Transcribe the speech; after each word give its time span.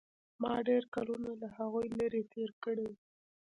ما 0.41 0.53
ډېر 0.67 0.83
کلونه 0.95 1.29
له 1.41 1.47
هغوى 1.57 1.85
لرې 1.99 2.23
تېر 2.33 2.49
کړي 2.63 2.85
وو. 2.89 2.97